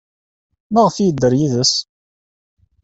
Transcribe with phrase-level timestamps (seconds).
[0.73, 1.73] Maɣef ay yedder yid-s?